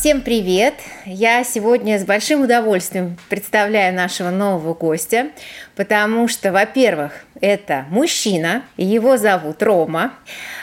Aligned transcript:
Всем 0.00 0.20
привет! 0.20 0.74
Я 1.06 1.42
сегодня 1.42 1.98
с 1.98 2.04
большим 2.04 2.42
удовольствием 2.42 3.18
представляю 3.28 3.92
нашего 3.92 4.30
нового 4.30 4.72
гостя, 4.72 5.30
потому 5.74 6.28
что, 6.28 6.52
во-первых, 6.52 7.24
это 7.40 7.84
мужчина, 7.90 8.62
его 8.76 9.16
зовут 9.16 9.60
Рома. 9.60 10.14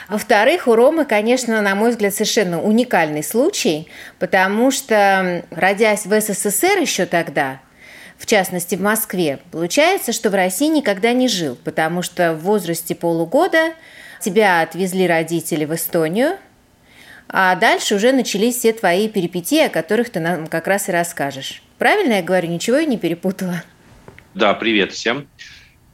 Во-вторых, 0.08 0.66
у 0.68 0.74
Ромы, 0.74 1.04
конечно, 1.04 1.60
на 1.60 1.74
мой 1.74 1.90
взгляд, 1.90 2.14
совершенно 2.14 2.62
уникальный 2.62 3.22
случай, 3.22 3.88
потому 4.18 4.70
что, 4.70 5.44
родясь 5.50 6.06
в 6.06 6.18
СССР 6.18 6.78
еще 6.80 7.04
тогда, 7.04 7.60
в 8.16 8.24
частности 8.24 8.74
в 8.74 8.80
Москве, 8.80 9.40
получается, 9.52 10.12
что 10.14 10.30
в 10.30 10.34
России 10.34 10.68
никогда 10.68 11.12
не 11.12 11.28
жил, 11.28 11.58
потому 11.62 12.00
что 12.00 12.32
в 12.32 12.40
возрасте 12.40 12.94
полугода 12.94 13.74
тебя 14.18 14.62
отвезли 14.62 15.06
родители 15.06 15.66
в 15.66 15.74
Эстонию, 15.74 16.38
а 17.28 17.54
дальше 17.56 17.94
уже 17.96 18.12
начались 18.12 18.56
все 18.56 18.72
твои 18.72 19.08
перипетии, 19.08 19.60
о 19.60 19.68
которых 19.68 20.10
ты 20.10 20.20
нам 20.20 20.46
как 20.46 20.66
раз 20.66 20.88
и 20.88 20.92
расскажешь. 20.92 21.62
Правильно 21.78 22.14
я 22.14 22.22
говорю, 22.22 22.48
ничего 22.48 22.76
я 22.78 22.84
не 22.84 22.98
перепутала? 22.98 23.62
Да, 24.34 24.54
привет 24.54 24.92
всем. 24.92 25.26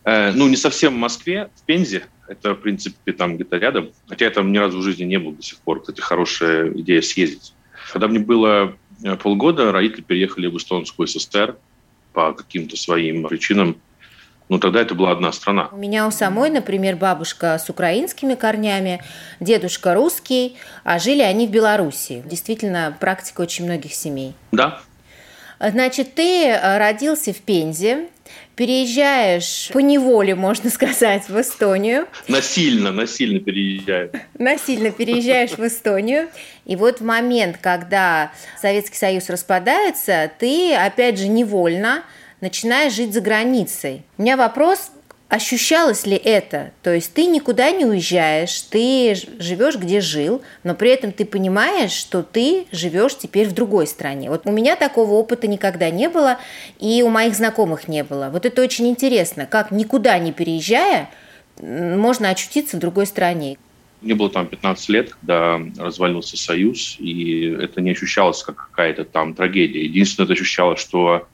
Э, 0.04 0.32
ну, 0.32 0.48
не 0.48 0.56
совсем 0.56 0.94
в 0.94 0.98
Москве, 0.98 1.48
в 1.54 1.62
Пензе. 1.62 2.04
Это, 2.28 2.54
в 2.54 2.60
принципе, 2.60 3.12
там 3.12 3.36
где-то 3.36 3.56
рядом. 3.56 3.90
Хотя 4.08 4.26
я 4.26 4.30
там 4.30 4.52
ни 4.52 4.58
разу 4.58 4.78
в 4.78 4.82
жизни 4.82 5.04
не 5.04 5.18
был 5.18 5.32
до 5.32 5.42
сих 5.42 5.58
пор. 5.58 5.80
Кстати, 5.80 6.00
хорошая 6.00 6.72
идея 6.72 7.02
съездить. 7.02 7.54
Когда 7.92 8.08
мне 8.08 8.18
было 8.18 8.76
э, 9.02 9.16
полгода, 9.16 9.72
родители 9.72 10.02
переехали 10.02 10.46
в 10.46 10.56
Эстонскую 10.56 11.06
ССР 11.06 11.56
по 12.12 12.32
каким-то 12.32 12.76
своим 12.76 13.26
причинам. 13.26 13.76
Но 14.52 14.58
тогда 14.58 14.82
это 14.82 14.94
была 14.94 15.12
одна 15.12 15.32
страна. 15.32 15.70
У 15.72 15.78
меня 15.78 16.06
у 16.06 16.10
самой, 16.10 16.50
например, 16.50 16.96
бабушка 16.96 17.58
с 17.58 17.70
украинскими 17.70 18.34
корнями, 18.34 19.02
дедушка 19.40 19.94
русский, 19.94 20.58
а 20.84 20.98
жили 20.98 21.22
они 21.22 21.46
в 21.46 21.50
Белоруссии. 21.50 22.22
Действительно, 22.26 22.94
практика 23.00 23.40
очень 23.40 23.64
многих 23.64 23.94
семей. 23.94 24.34
Да. 24.50 24.82
Значит, 25.58 26.14
ты 26.14 26.48
э, 26.48 26.76
родился 26.76 27.32
в 27.32 27.38
Пензе, 27.38 28.08
переезжаешь 28.54 29.70
по 29.72 29.78
неволе, 29.78 30.34
можно 30.34 30.68
сказать, 30.68 31.30
в 31.30 31.40
Эстонию. 31.40 32.06
Насильно, 32.28 32.92
насильно 32.92 33.40
переезжаю. 33.40 34.12
Насильно 34.38 34.90
переезжаешь 34.90 35.52
в 35.52 35.66
Эстонию. 35.66 36.28
И 36.66 36.76
вот 36.76 37.00
в 37.00 37.04
момент, 37.04 37.56
когда 37.62 38.32
Советский 38.60 38.98
Союз 38.98 39.30
распадается, 39.30 40.30
ты, 40.38 40.74
опять 40.74 41.18
же, 41.18 41.28
невольно 41.28 42.02
начиная 42.42 42.90
жить 42.90 43.14
за 43.14 43.22
границей. 43.22 44.02
У 44.18 44.22
меня 44.22 44.36
вопрос, 44.36 44.90
ощущалось 45.28 46.04
ли 46.04 46.16
это? 46.16 46.72
То 46.82 46.94
есть 46.94 47.14
ты 47.14 47.24
никуда 47.24 47.70
не 47.70 47.86
уезжаешь, 47.86 48.60
ты 48.62 49.14
живешь 49.38 49.76
где 49.76 50.02
жил, 50.02 50.42
но 50.62 50.74
при 50.74 50.90
этом 50.90 51.12
ты 51.12 51.24
понимаешь, 51.24 51.92
что 51.92 52.22
ты 52.22 52.66
живешь 52.70 53.16
теперь 53.16 53.48
в 53.48 53.52
другой 53.54 53.86
стране. 53.86 54.28
Вот 54.28 54.42
у 54.44 54.50
меня 54.50 54.76
такого 54.76 55.12
опыта 55.12 55.46
никогда 55.46 55.88
не 55.88 56.10
было, 56.10 56.38
и 56.78 57.02
у 57.02 57.08
моих 57.08 57.34
знакомых 57.34 57.88
не 57.88 58.04
было. 58.04 58.28
Вот 58.30 58.44
это 58.44 58.60
очень 58.60 58.88
интересно, 58.88 59.46
как 59.46 59.70
никуда 59.70 60.18
не 60.18 60.32
переезжая, 60.32 61.08
можно 61.58 62.28
очутиться 62.28 62.76
в 62.76 62.80
другой 62.80 63.06
стране. 63.06 63.56
Мне 64.00 64.16
было 64.16 64.28
там 64.30 64.48
15 64.48 64.88
лет, 64.88 65.14
когда 65.14 65.60
развалился 65.78 66.36
Союз, 66.36 66.96
и 66.98 67.56
это 67.60 67.80
не 67.80 67.92
ощущалось 67.92 68.42
как 68.42 68.56
какая-то 68.56 69.04
там 69.04 69.32
трагедия. 69.32 69.84
Единственное, 69.84 70.24
это 70.24 70.32
ощущалось, 70.32 70.80
что 70.80 71.28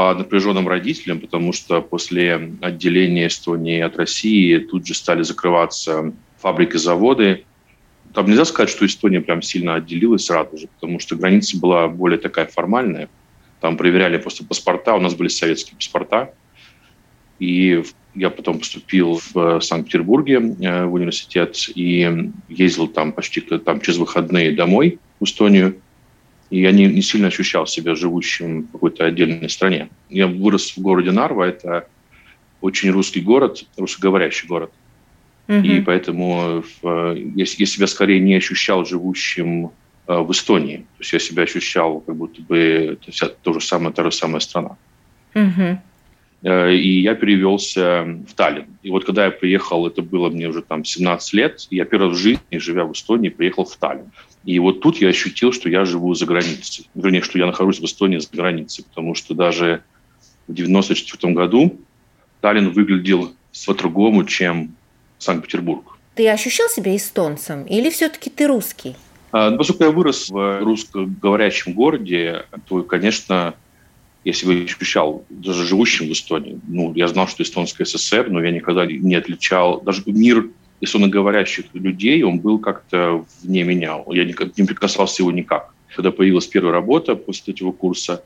по 0.00 0.14
напряженным 0.14 0.66
родителям, 0.66 1.20
потому 1.20 1.52
что 1.52 1.82
после 1.82 2.54
отделения 2.62 3.26
Эстонии 3.26 3.82
от 3.82 3.98
России 3.98 4.56
тут 4.56 4.86
же 4.86 4.94
стали 4.94 5.22
закрываться 5.22 6.14
фабрики, 6.38 6.78
заводы. 6.78 7.44
Там 8.14 8.26
нельзя 8.26 8.46
сказать, 8.46 8.70
что 8.70 8.86
Эстония 8.86 9.20
прям 9.20 9.42
сильно 9.42 9.74
отделилась 9.74 10.24
сразу 10.24 10.56
же, 10.56 10.68
потому 10.68 11.00
что 11.00 11.16
граница 11.16 11.58
была 11.58 11.86
более 11.86 12.18
такая 12.18 12.46
формальная. 12.46 13.10
Там 13.60 13.76
проверяли 13.76 14.16
просто 14.16 14.42
паспорта, 14.42 14.94
у 14.94 15.00
нас 15.00 15.14
были 15.14 15.28
советские 15.28 15.76
паспорта. 15.76 16.32
И 17.38 17.82
я 18.14 18.30
потом 18.30 18.58
поступил 18.60 19.20
в 19.34 19.60
Санкт-Петербурге 19.60 20.36
э, 20.36 20.84
в 20.86 20.94
университет 20.94 21.58
и 21.74 22.30
ездил 22.48 22.88
там 22.88 23.12
почти 23.12 23.42
там 23.42 23.82
через 23.82 23.98
выходные 23.98 24.52
домой 24.52 24.98
в 25.20 25.24
Эстонию 25.24 25.76
и 26.50 26.60
я 26.60 26.72
не, 26.72 26.86
не 26.86 27.02
сильно 27.02 27.28
ощущал 27.28 27.66
себя 27.66 27.94
живущим 27.94 28.62
в 28.62 28.72
какой-то 28.72 29.06
отдельной 29.06 29.48
стране. 29.48 29.88
Я 30.08 30.26
вырос 30.26 30.76
в 30.76 30.80
городе 30.80 31.12
Нарва, 31.12 31.44
это 31.44 31.88
очень 32.60 32.90
русский 32.90 33.20
город, 33.20 33.64
русскоговорящий 33.76 34.48
город. 34.48 34.72
Угу. 35.48 35.58
И 35.58 35.80
поэтому 35.80 36.62
в, 36.82 37.14
я, 37.14 37.44
я 37.46 37.66
себя 37.66 37.86
скорее 37.86 38.20
не 38.20 38.34
ощущал 38.34 38.84
живущим 38.84 39.70
э, 40.06 40.18
в 40.18 40.30
Эстонии. 40.32 40.78
То 40.98 41.00
есть 41.00 41.12
я 41.12 41.18
себя 41.18 41.42
ощущал, 41.44 42.00
как 42.00 42.16
будто 42.16 42.42
бы 42.42 42.58
это 42.58 43.10
вся 43.10 43.28
то 43.28 43.52
же 43.52 43.60
самое, 43.60 43.92
та 43.92 44.04
же 44.04 44.12
самая 44.12 44.40
страна. 44.40 44.76
Угу. 45.34 45.80
И 46.42 47.00
я 47.02 47.14
перевелся 47.14 48.04
в 48.26 48.32
Таллин. 48.34 48.66
И 48.82 48.90
вот 48.90 49.04
когда 49.04 49.26
я 49.26 49.30
приехал, 49.30 49.86
это 49.86 50.00
было 50.00 50.30
мне 50.30 50.48
уже 50.48 50.62
там 50.62 50.84
17 50.84 51.34
лет, 51.34 51.66
я 51.70 51.84
первый 51.84 52.08
раз 52.08 52.16
в 52.16 52.20
жизни, 52.20 52.40
живя 52.52 52.84
в 52.84 52.92
Эстонии, 52.92 53.28
приехал 53.28 53.66
в 53.66 53.76
Таллин. 53.76 54.10
И 54.44 54.58
вот 54.58 54.80
тут 54.80 54.96
я 54.98 55.08
ощутил, 55.08 55.52
что 55.52 55.68
я 55.68 55.84
живу 55.84 56.14
за 56.14 56.24
границей. 56.24 56.88
Вернее, 56.94 57.20
что 57.20 57.38
я 57.38 57.44
нахожусь 57.46 57.80
в 57.80 57.84
Эстонии 57.84 58.18
за 58.18 58.28
границей, 58.32 58.84
потому 58.88 59.14
что 59.14 59.34
даже 59.34 59.82
в 60.48 60.52
1994 60.52 61.34
году 61.34 61.78
Таллин 62.40 62.70
выглядел 62.70 63.34
по-другому, 63.66 64.24
чем 64.24 64.74
Санкт-Петербург. 65.18 65.98
Ты 66.14 66.28
ощущал 66.28 66.68
себя 66.70 66.96
эстонцем 66.96 67.64
или 67.64 67.90
все-таки 67.90 68.30
ты 68.30 68.46
русский? 68.46 68.96
А, 69.32 69.50
ну, 69.50 69.58
поскольку 69.58 69.84
я 69.84 69.90
вырос 69.90 70.30
в 70.30 70.60
русскоговорящем 70.60 71.74
городе, 71.74 72.46
то, 72.66 72.82
конечно, 72.82 73.54
я 74.24 74.32
себя 74.32 74.64
ощущал 74.64 75.24
даже 75.30 75.64
живущим 75.64 76.08
в 76.08 76.12
Эстонии. 76.12 76.60
Ну, 76.68 76.92
я 76.94 77.08
знал, 77.08 77.26
что 77.26 77.42
Эстонская 77.42 77.86
ССР, 77.86 78.28
но 78.28 78.42
я 78.42 78.50
никогда 78.50 78.86
не 78.86 79.14
отличал... 79.14 79.80
Даже 79.80 80.02
мир 80.06 80.48
эстоноговорящих 80.80 81.66
людей, 81.74 82.22
он 82.22 82.38
был 82.38 82.58
как-то 82.58 83.24
вне 83.42 83.64
меня. 83.64 83.98
Я 84.08 84.24
не, 84.24 84.34
не 84.56 84.66
прикасался 84.66 85.22
его 85.22 85.30
никак. 85.30 85.74
Когда 85.94 86.10
появилась 86.10 86.46
первая 86.46 86.72
работа 86.72 87.16
после 87.16 87.52
этого 87.54 87.72
курса, 87.72 88.22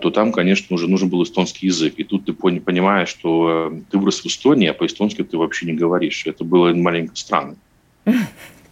то 0.00 0.10
там, 0.10 0.32
конечно, 0.32 0.74
уже 0.74 0.88
нужен 0.88 1.08
был 1.08 1.22
эстонский 1.22 1.66
язык. 1.66 1.94
И 1.96 2.04
тут 2.04 2.26
ты 2.26 2.32
понимаешь, 2.32 3.08
что 3.08 3.72
э, 3.72 3.80
ты 3.90 3.98
вырос 3.98 4.20
в 4.20 4.26
Эстонии, 4.26 4.68
а 4.68 4.74
по-эстонски 4.74 5.24
ты 5.24 5.36
вообще 5.36 5.66
не 5.66 5.72
говоришь. 5.72 6.26
Это 6.26 6.44
было 6.44 6.72
маленько 6.74 7.16
странно. 7.16 7.56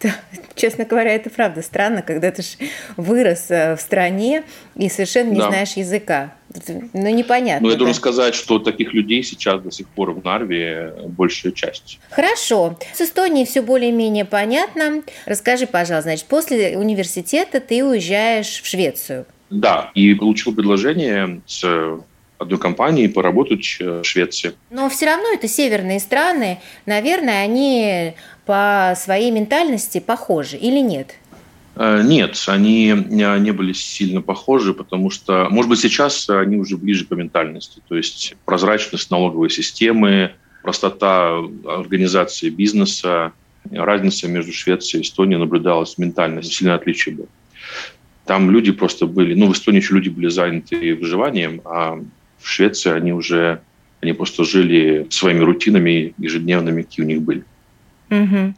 Да, 0.01 0.15
честно 0.55 0.85
говоря, 0.85 1.13
это 1.13 1.29
правда 1.29 1.61
странно, 1.61 2.03
когда 2.03 2.31
ты 2.31 2.45
вырос 2.97 3.51
э, 3.51 3.75
в 3.75 3.81
стране 3.81 4.45
и 4.77 4.89
совершенно 4.89 5.31
не 5.31 5.41
да. 5.41 5.49
знаешь 5.49 5.73
языка. 5.73 6.35
Ну, 6.67 7.09
непонятно. 7.09 7.67
Ну, 7.67 7.73
я 7.73 7.79
должен 7.79 7.95
сказать, 7.95 8.35
что 8.35 8.59
таких 8.59 8.93
людей 8.93 9.23
сейчас 9.23 9.61
до 9.61 9.71
сих 9.71 9.89
пор 9.89 10.13
в 10.13 10.25
Нарве 10.25 10.95
большая 11.07 11.53
часть. 11.53 11.99
Хорошо. 12.11 12.79
С 12.93 13.01
Эстонией 13.01 13.47
все 13.47 13.63
более-менее 13.63 14.25
понятно. 14.25 15.03
Расскажи, 15.27 15.67
пожалуйста, 15.67 16.11
значит, 16.11 16.27
после 16.27 16.77
университета 16.77 17.61
ты 17.61 17.85
уезжаешь 17.85 18.61
в 18.63 18.67
Швецию. 18.67 19.27
Да, 19.51 19.91
и 19.95 20.15
получил 20.15 20.55
предложение 20.55 21.41
с 21.47 21.65
одной 22.39 22.59
компании 22.59 23.07
поработать 23.07 23.79
в 23.81 24.05
Швеции. 24.05 24.53
Но 24.71 24.89
все 24.89 25.07
равно 25.07 25.33
это 25.33 25.49
северные 25.49 26.01
страны. 26.01 26.61
Наверное, 26.87 27.43
они 27.43 28.15
по 28.47 28.95
своей 28.97 29.31
ментальности 29.31 30.01
похожи 30.01 30.57
или 30.57 30.81
нет? 30.81 31.15
Э, 31.79 32.03
нет, 32.03 32.43
они 32.49 32.93
не 33.09 33.53
были 33.53 33.73
сильно 33.73 34.21
похожи, 34.21 34.75
потому 34.75 35.11
что, 35.11 35.47
может 35.49 35.71
быть, 35.71 35.79
сейчас 35.79 36.29
они 36.29 36.57
уже 36.57 36.77
ближе 36.77 37.05
по 37.05 37.15
ментальности. 37.15 37.81
То 37.89 37.97
есть 37.97 38.35
прозрачность 38.45 39.11
налоговой 39.13 39.49
системы, 39.49 40.33
простота 40.63 41.39
организации 41.65 42.51
бизнеса, 42.51 43.33
разница 43.71 44.27
между 44.27 44.53
Швецией 44.53 45.03
и 45.03 45.07
Эстонией 45.07 45.39
наблюдалась 45.39 45.97
ментально, 45.99 46.43
сильное 46.43 46.75
отличие 46.75 47.15
было. 47.15 47.29
Там 48.27 48.51
люди 48.51 48.73
просто 48.73 49.07
были, 49.07 49.35
ну, 49.35 49.47
в 49.47 49.53
Эстонии 49.53 49.81
еще 49.81 49.95
люди 49.95 50.09
были 50.09 50.29
заняты 50.29 50.95
выживанием, 50.97 51.63
а 51.65 52.01
в 52.41 52.49
Швеции 52.49 52.91
они 52.91 53.13
уже, 53.13 53.61
они 54.01 54.13
просто 54.15 54.45
жили 54.45 55.07
своими 55.11 55.45
рутинами 55.45 56.13
ежедневными, 56.19 56.83
какие 56.83 57.05
у 57.05 57.09
них 57.09 57.23
были. 57.23 57.45
Угу. 58.11 58.55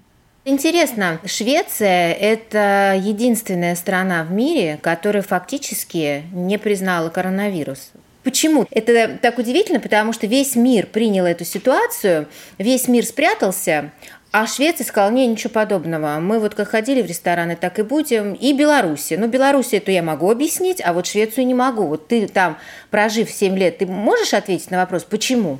Интересно, 0.46 1.20
Швеция– 1.26 2.12
это 2.20 2.98
единственная 2.98 3.74
страна 3.74 4.24
в 4.24 4.32
мире, 4.32 4.78
которая 4.80 5.22
фактически 5.22 6.24
не 6.32 6.58
признала 6.58 7.10
коронавирус. 7.10 7.90
Почему? 8.22 8.66
Это 8.70 9.18
так 9.20 9.38
удивительно, 9.38 9.80
потому 9.80 10.14
что 10.14 10.26
весь 10.26 10.56
мир 10.56 10.86
принял 10.86 11.26
эту 11.26 11.44
ситуацию, 11.44 12.26
весь 12.56 12.88
мир 12.88 13.04
спрятался, 13.04 13.92
а 14.32 14.46
Швеция 14.46 14.86
сказала, 14.86 15.10
не, 15.10 15.26
ничего 15.26 15.50
подобного. 15.50 16.18
Мы 16.20 16.38
вот 16.38 16.54
как 16.54 16.68
ходили 16.68 17.02
в 17.02 17.06
рестораны, 17.06 17.56
так 17.56 17.78
и 17.78 17.82
будем. 17.82 18.34
И 18.34 18.52
Беларуси. 18.52 19.14
Ну, 19.14 19.26
Беларуси 19.26 19.74
это 19.74 19.90
я 19.90 20.02
могу 20.02 20.30
объяснить, 20.30 20.80
а 20.84 20.92
вот 20.92 21.06
Швецию 21.06 21.46
не 21.46 21.54
могу. 21.54 21.86
Вот 21.86 22.06
ты 22.06 22.28
там, 22.28 22.56
прожив 22.90 23.30
7 23.30 23.58
лет, 23.58 23.78
ты 23.78 23.86
можешь 23.86 24.32
ответить 24.32 24.70
на 24.70 24.78
вопрос, 24.78 25.02
почему? 25.02 25.58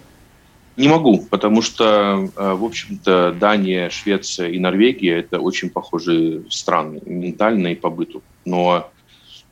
Не 0.81 0.89
могу, 0.89 1.27
потому 1.31 1.63
что, 1.63 2.31
э, 2.35 2.55
в 2.55 2.65
общем-то, 2.65 3.37
Дания, 3.39 3.91
Швеция 3.91 4.49
и 4.49 4.59
Норвегия– 4.59 5.19
это 5.21 5.39
очень 5.39 5.69
похожие 5.69 6.43
страны, 6.49 7.01
ментально 7.05 7.69
и 7.69 7.75
по 7.75 7.91
быту. 7.91 8.23
Но 8.45 8.91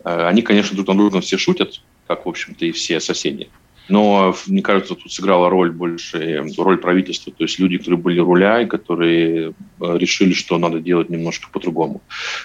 Они, 0.05 0.43
конечно, 0.43 0.75
друг 0.75 0.89
на 0.89 0.95
другом 0.95 1.21
все 1.21 1.37
шутят, 1.37 1.81
как, 2.07 2.25
в 2.25 2.29
общем-то, 2.29 2.65
и 2.65 2.73
все 2.73 3.01
соседи. 3.01 3.49
Но, 3.89 4.35
мне 4.47 4.61
кажется, 4.61 4.95
тут 4.95 5.11
сыграла 5.13 5.49
роль 5.49 5.71
больше 5.71 6.45
роль 6.59 6.79
правительства. 6.79 7.33
То 7.33 7.45
есть 7.45 7.59
люди, 7.59 7.79
которые 7.79 7.99
были 7.99 8.21
руля 8.21 8.63
и 8.63 8.67
которые 8.67 9.55
решили, 9.81 10.35
что 10.35 10.59
надо 10.59 10.81
делать 10.81 11.09
немножко 11.09 11.49
по-другому. 11.51 12.03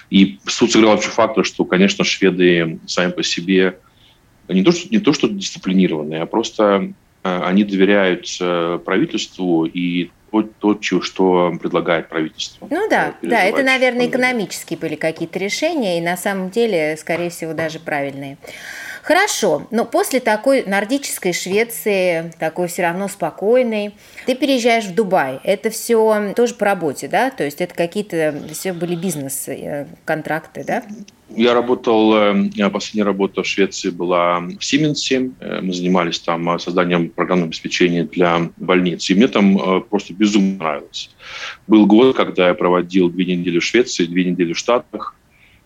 И 0.08 0.38
тут 0.58 0.72
сыграл 0.72 0.92
вообще 0.92 1.10
фактор, 1.10 1.44
что, 1.44 1.64
конечно, 1.64 2.02
шведы 2.02 2.78
сами 2.86 3.12
по 3.12 3.22
себе 3.22 3.78
не 4.48 4.62
то, 4.62 4.72
что, 4.72 4.88
не 4.90 4.98
то, 4.98 5.12
что 5.12 5.28
дисциплинированные, 5.28 6.22
а 6.22 6.26
просто 6.26 6.92
они 7.24 7.64
доверяют 7.64 8.28
правительству 8.84 9.64
и 9.64 10.10
то, 10.60 10.78
что 10.80 11.52
предлагает 11.60 12.08
правительство. 12.08 12.66
Ну 12.70 12.88
да, 12.88 13.14
да, 13.22 13.42
это, 13.44 13.62
наверное, 13.62 14.06
экономические 14.06 14.78
были 14.78 14.94
какие-то 14.94 15.38
решения, 15.38 15.98
и 15.98 16.00
на 16.00 16.16
самом 16.16 16.50
деле, 16.50 16.96
скорее 16.96 17.30
всего, 17.30 17.52
даже 17.52 17.78
правильные. 17.78 18.36
Хорошо, 19.04 19.68
но 19.70 19.84
после 19.84 20.18
такой 20.18 20.64
нордической 20.64 21.34
Швеции, 21.34 22.32
такой 22.38 22.68
все 22.68 22.82
равно 22.82 23.06
спокойной, 23.08 23.92
ты 24.24 24.34
переезжаешь 24.34 24.86
в 24.86 24.94
Дубай. 24.94 25.40
Это 25.44 25.68
все 25.68 26.32
тоже 26.34 26.54
по 26.54 26.64
работе, 26.64 27.06
да? 27.06 27.30
То 27.30 27.44
есть 27.44 27.60
это 27.60 27.74
какие-то 27.74 28.34
все 28.50 28.72
были 28.72 28.94
бизнес-контракты, 28.94 30.64
да? 30.64 30.84
Я 31.36 31.52
работал, 31.52 32.14
э, 32.16 32.70
последняя 32.70 33.04
работа 33.04 33.42
в 33.42 33.46
Швеции 33.46 33.90
была 33.90 34.40
в 34.40 34.64
Сименсе. 34.64 35.32
Э, 35.40 35.60
мы 35.60 35.74
занимались 35.74 36.20
там 36.20 36.48
э, 36.48 36.58
созданием 36.58 37.10
программного 37.10 37.48
обеспечения 37.48 38.04
для 38.04 38.50
больниц. 38.56 39.10
И 39.10 39.14
мне 39.14 39.28
там 39.28 39.84
просто 39.90 40.14
безумно 40.14 40.56
нравилось. 40.56 41.10
Был 41.66 41.86
год, 41.86 42.16
когда 42.16 42.48
я 42.48 42.54
проводил 42.54 43.10
две 43.10 43.36
недели 43.36 43.58
в 43.58 43.64
Швеции, 43.64 44.06
две 44.06 44.24
недели 44.24 44.54
в 44.54 44.58
Штатах 44.58 45.14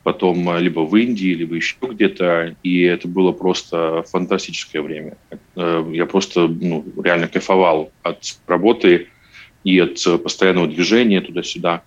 потом 0.08 0.48
э, 0.48 0.60
либо 0.62 0.80
в 0.80 0.96
Индии, 0.96 1.34
либо 1.34 1.54
еще 1.54 1.76
где-то, 1.82 2.56
и 2.62 2.80
это 2.80 3.06
было 3.06 3.32
просто 3.32 4.04
фантастическое 4.10 4.80
время. 4.80 5.18
Э, 5.54 5.86
я 5.92 6.06
просто 6.06 6.48
ну, 6.48 6.82
реально 7.04 7.28
кайфовал 7.28 7.92
от 8.02 8.22
работы 8.46 9.08
и 9.64 9.78
от 9.78 10.02
постоянного 10.22 10.66
движения 10.66 11.20
туда-сюда. 11.20 11.82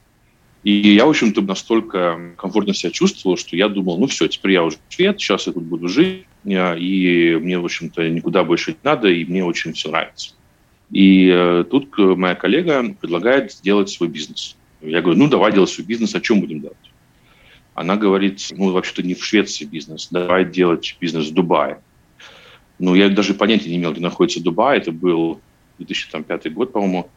И 0.64 0.94
я, 0.94 1.08
в 1.08 1.10
общем-то, 1.10 1.42
настолько 1.42 2.36
комфортно 2.38 2.76
себя 2.76 2.92
чувствовал, 2.92 3.38
что 3.38 3.56
я 3.56 3.70
думал, 3.70 3.98
ну 3.98 4.06
все, 4.06 4.28
теперь 4.28 4.52
я 4.52 4.64
уже 4.64 4.78
швед, 4.90 5.20
сейчас 5.20 5.48
я 5.48 5.54
тут 5.54 5.64
буду 5.64 5.88
жить, 5.88 6.28
э, 6.46 6.78
и 6.78 7.36
мне, 7.42 7.58
в 7.58 7.66
общем-то, 7.66 8.08
никуда 8.08 8.44
больше 8.44 8.74
не 8.74 8.78
надо, 8.84 9.08
и 9.08 9.26
мне 9.26 9.44
очень 9.44 9.74
все 9.74 9.90
нравится. 9.90 10.36
И 10.92 11.64
тут 11.72 11.98
моя 11.98 12.36
коллега 12.36 12.96
предлагает 13.02 13.52
сделать 13.54 13.90
свой 13.90 14.10
бизнес. 14.10 14.58
Я 14.82 15.02
говорю, 15.02 15.18
ну 15.18 15.28
давай 15.28 15.54
делать 15.54 15.70
свой 15.70 15.88
бизнес, 15.88 16.14
о 16.14 16.22
чем 16.22 16.42
будем 16.42 16.60
делать? 16.60 16.91
Она 17.82 17.98
говорит, 17.98 18.48
ну, 18.52 18.72
вообще-то 18.72 19.04
не 19.04 19.16
в 19.16 19.26
Швеции 19.26 19.66
бизнес, 19.66 20.08
давай 20.12 20.46
делать 20.46 20.96
бизнес 21.00 21.30
в 21.30 21.34
Дубае. 21.34 21.80
Ну, 22.80 22.96
я 22.96 23.10
даже 23.10 23.34
понятия 23.34 23.70
не 23.70 23.78
имел, 23.78 23.92
где 23.92 24.02
находится 24.02 24.42
Дубай. 24.42 24.78
Это 24.78 24.92
был 24.92 25.42
2005 25.80 26.54
год, 26.54 26.72
по-моему. 26.72 27.10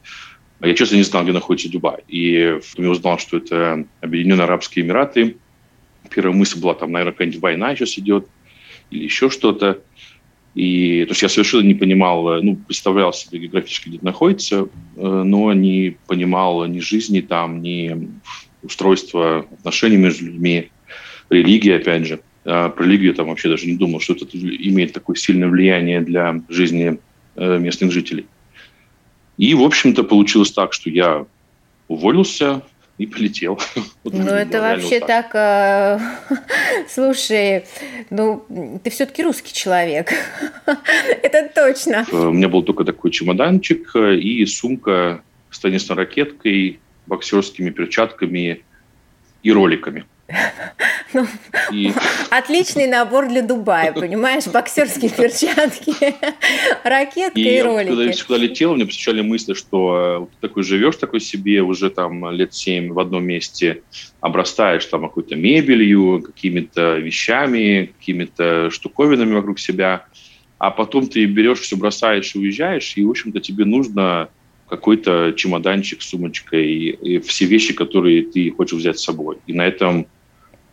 Я, 0.61 0.75
честно, 0.75 0.97
не 0.97 1.03
знал, 1.03 1.25
где 1.25 1.33
находится 1.33 1.71
Дубай. 1.71 2.03
И 2.09 2.59
я 2.77 2.91
узнал, 2.91 3.19
что 3.19 3.37
это 3.37 3.87
Объединенные 4.01 4.45
Арабские 4.45 4.85
Эмираты. 4.85 5.37
Первая 6.11 6.35
мысль 6.35 6.61
была, 6.61 6.75
там, 6.75 6.93
наверное, 6.93 7.13
какая-нибудь 7.13 7.41
война 7.41 7.75
сейчас 7.75 7.99
идет 7.99 8.27
или 8.91 9.05
еще 9.05 9.31
что-то. 9.31 9.83
И, 10.55 11.05
то 11.05 11.11
есть 11.11 11.23
я 11.23 11.29
совершенно 11.29 11.67
не 11.67 11.75
понимал, 11.75 12.43
ну, 12.43 12.57
представлял 12.57 13.13
себе 13.13 13.41
географически, 13.41 13.89
где 13.89 13.97
это 13.97 14.05
находится, 14.05 14.69
э, 14.97 15.23
но 15.25 15.53
не 15.53 15.97
понимал 16.07 16.65
ни 16.67 16.79
жизни 16.79 17.21
там, 17.21 17.61
ни 17.61 18.09
устройство 18.65 19.47
отношений 19.59 19.97
между 19.97 20.27
людьми, 20.27 20.71
религия, 21.31 21.77
опять 21.77 22.07
же. 22.07 22.21
А 22.45 22.69
про 22.69 22.85
религию 22.85 23.15
там 23.15 23.29
вообще 23.29 23.49
даже 23.49 23.67
не 23.67 23.77
думал, 23.77 24.01
что 24.01 24.15
это 24.15 24.27
имеет 24.35 24.93
такое 24.93 25.17
сильное 25.17 25.49
влияние 25.49 26.01
для 26.01 26.41
жизни 26.49 26.99
э, 27.37 27.59
местных 27.59 27.93
жителей. 27.93 28.27
И, 29.39 29.55
в 29.55 29.63
общем-то, 29.63 30.05
получилось 30.05 30.53
так, 30.53 30.73
что 30.73 30.91
я 30.91 31.27
уволился 31.89 32.63
и 32.99 33.07
полетел. 33.07 33.59
ну, 34.05 34.27
это 34.27 34.61
вообще 34.61 35.01
вот 35.01 35.09
так. 35.09 35.33
так 35.33 36.01
э, 36.31 36.37
слушай, 36.89 37.65
ну, 38.11 38.45
ты 38.83 38.91
все-таки 38.91 39.23
русский 39.23 39.53
человек. 39.53 40.13
это 41.23 41.51
точно. 41.55 42.07
Э, 42.13 42.27
у 42.27 42.33
меня 42.33 42.49
был 42.49 42.63
только 42.63 42.85
такой 42.85 43.11
чемоданчик 43.11 43.97
и 43.97 44.45
сумка 44.45 45.23
с 45.51 45.59
теннисной 45.59 45.97
ракеткой, 45.97 46.79
боксерскими 47.07 47.71
перчатками 47.71 48.65
и 49.43 49.53
роликами. 49.53 50.05
Ну, 51.13 51.27
и... 51.71 51.93
Отличный 52.31 52.87
набор 52.87 53.29
для 53.29 53.43
Дубая, 53.43 53.93
понимаешь? 54.01 54.47
Боксерские 54.47 55.11
перчатки, 55.11 55.95
ракетка 56.83 57.39
и, 57.39 57.59
и 57.59 57.61
ролики. 57.63 57.89
Когда, 57.89 58.13
когда 58.13 58.37
летел, 58.37 58.75
мне 58.75 58.87
посещали 58.87 59.21
мысли, 59.21 59.55
что 59.55 60.29
э, 60.31 60.35
ты 60.35 60.49
такой 60.49 60.63
живешь 60.63 60.97
такой 60.97 61.21
себе 61.21 61.63
уже 61.63 61.91
там 61.91 62.31
лет 62.31 62.55
семь 62.55 62.93
в 62.93 62.99
одном 62.99 63.25
месте, 63.25 63.83
обрастаешь 64.21 64.87
там 64.87 65.03
какой-то 65.03 65.37
мебелью, 65.37 66.23
какими-то 66.23 66.97
вещами, 66.97 67.93
какими-то 67.99 68.71
штуковинами 68.71 69.35
вокруг 69.35 69.61
себя, 69.61 70.07
а 70.59 70.71
потом 70.71 71.07
ты 71.07 71.27
берешь 71.27 71.61
все, 71.61 71.77
бросаешь 71.77 72.35
и 72.35 72.39
уезжаешь, 72.39 72.95
и, 72.97 73.05
в 73.05 73.11
общем-то, 73.11 73.41
тебе 73.41 73.65
нужно 73.67 74.31
какой-то 74.77 75.33
чемоданчик, 75.37 76.03
сумочка 76.03 76.57
и, 76.57 76.91
и 76.91 77.19
все 77.21 77.45
вещи, 77.45 77.75
которые 77.75 78.23
ты 78.23 78.51
хочешь 78.51 78.79
взять 78.79 78.99
с 78.99 79.05
собой. 79.05 79.39
И 79.47 79.53
на 79.53 79.63
этом 79.63 80.07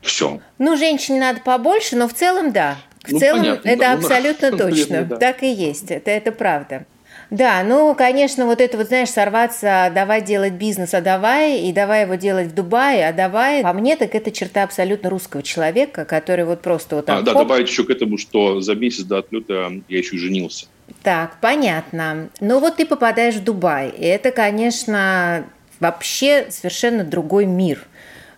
все. 0.01 0.42
Ну, 0.57 0.77
женщине 0.77 1.19
надо 1.19 1.42
побольше, 1.42 1.95
но 1.95 2.07
в 2.07 2.13
целом 2.13 2.51
да. 2.51 2.77
В 3.03 3.12
ну, 3.12 3.19
целом 3.19 3.39
понятно, 3.39 3.69
это 3.69 3.80
да, 3.80 3.94
абсолютно 3.94 4.51
ну, 4.51 4.57
точно. 4.57 4.88
Наверное, 4.89 5.03
да. 5.06 5.15
Так 5.18 5.44
и 5.44 5.51
есть. 5.51 5.92
Это, 5.92 6.12
это 6.12 6.31
правда. 6.31 6.86
Да, 7.30 7.63
ну, 7.63 7.95
конечно, 7.95 8.45
вот 8.45 8.59
это 8.59 8.77
вот, 8.77 8.88
знаешь, 8.88 9.09
сорваться, 9.09 9.89
давай 9.95 10.21
делать 10.21 10.54
бизнес, 10.54 10.94
а 10.94 11.00
давай, 11.00 11.62
и 11.62 11.71
давай 11.71 12.01
его 12.01 12.15
делать 12.15 12.47
в 12.47 12.54
Дубае, 12.54 13.07
а 13.07 13.13
давай. 13.13 13.63
По 13.63 13.71
мне, 13.71 13.95
так 13.95 14.13
это 14.15 14.31
черта 14.31 14.63
абсолютно 14.63 15.09
русского 15.09 15.42
человека, 15.42 16.04
который 16.04 16.44
вот 16.44 16.62
просто 16.62 16.97
вот 16.97 17.06
так... 17.06 17.19
А, 17.19 17.21
да, 17.21 17.33
добавить 17.33 17.69
еще 17.69 17.86
к 17.86 17.89
этому, 17.89 18.18
что 18.18 18.59
за 18.59 18.75
месяц 18.75 19.04
до 19.04 19.19
отлета 19.19 19.71
я 19.88 19.97
еще 19.97 20.18
и 20.18 20.19
женился. 20.19 20.65
Так, 21.04 21.38
понятно. 21.42 22.30
Ну 22.40 22.60
вот 22.60 22.78
ты 22.78 22.86
попадаешь 22.86 23.36
в 23.36 23.44
Дубай, 23.44 23.90
и 23.90 24.06
это, 24.06 24.31
конечно, 24.31 25.45
вообще 25.80 26.48
совершенно 26.50 27.04
другой 27.04 27.45
мир 27.45 27.86